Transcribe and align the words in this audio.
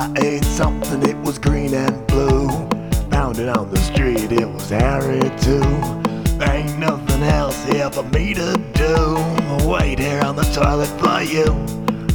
I 0.00 0.10
ate 0.16 0.44
something, 0.46 1.02
it 1.02 1.16
was 1.18 1.38
green 1.38 1.74
and 1.74 2.06
blue. 2.06 2.48
Found 3.10 3.38
it 3.38 3.50
on 3.50 3.68
the 3.68 3.76
street, 3.76 4.32
it 4.32 4.48
was 4.48 4.72
arid 4.72 5.36
too. 5.36 5.60
There 6.38 6.50
ain't 6.50 6.78
nothing 6.78 7.22
else 7.22 7.62
here 7.66 7.90
for 7.90 8.04
me 8.04 8.32
to 8.32 8.56
do. 8.72 9.68
Wait 9.68 9.98
here 9.98 10.22
on 10.22 10.36
the 10.36 10.48
toilet 10.54 10.88
for 11.00 11.20
you, 11.20 11.52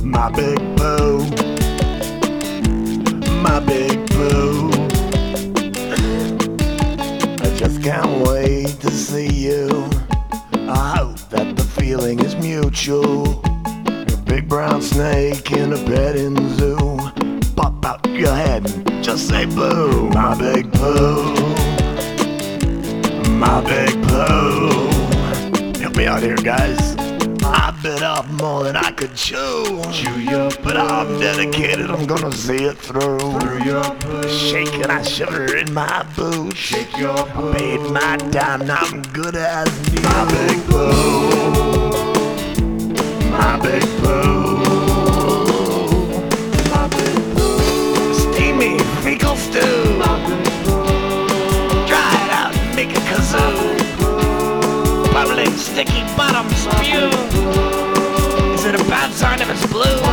my 0.03 0.31
big 0.31 0.57
boo. 0.75 1.19
My 3.43 3.59
big 3.59 4.09
boo. 4.17 4.71
I 7.43 7.55
just 7.55 7.83
can't 7.83 8.27
wait 8.27 8.79
to 8.81 8.89
see 8.89 9.31
you. 9.31 9.87
I 10.67 10.97
hope 10.97 11.19
that 11.29 11.55
the 11.55 11.63
feeling 11.63 12.19
is 12.21 12.35
mutual. 12.35 13.43
A 13.45 14.17
big 14.25 14.49
brown 14.49 14.81
snake 14.81 15.51
in 15.51 15.71
a 15.71 15.77
petting 15.77 16.35
zoo. 16.55 16.64
Out 17.95 18.09
your 18.09 18.35
head 18.35 18.69
and 18.69 19.03
just 19.03 19.29
say 19.29 19.45
boo. 19.45 20.09
My 20.09 20.37
big 20.37 20.69
boo. 20.73 21.33
My 23.29 23.61
big 23.61 23.93
boo. 24.09 24.89
Help 25.79 25.95
me 25.95 26.05
out 26.05 26.21
here, 26.21 26.35
guys. 26.35 26.97
I've 27.45 27.81
bit 27.81 28.03
off 28.03 28.29
more 28.31 28.65
than 28.65 28.75
I 28.75 28.91
could 28.91 29.15
chew. 29.15 29.81
Chew 29.93 30.19
your 30.19 30.51
But 30.61 30.75
I'm 30.75 31.19
dedicated, 31.21 31.89
I'm 31.89 32.05
gonna 32.05 32.33
see 32.33 32.65
it 32.65 32.77
through. 32.77 33.39
through 33.39 33.63
your 33.63 33.83
poo. 33.83 34.27
Shaking, 34.27 34.89
I 34.89 35.01
shiver 35.01 35.55
in 35.55 35.73
my 35.73 36.05
boots. 36.17 36.57
Shake 36.57 36.97
your 36.97 37.15
poo. 37.27 37.53
Paid 37.53 37.79
my 37.91 38.17
time, 38.17 38.67
now 38.67 38.79
I'm 38.81 39.03
good 39.13 39.35
as 39.37 39.69
new. 39.93 40.01
My 40.01 40.25
big 40.31 40.67
boo. 40.67 41.29
My 43.31 43.57
big 43.61 43.83
boo. 44.01 44.04
Sign 59.15 59.39
if 59.41 59.49
it's 59.49 59.65
blue? 59.67 60.04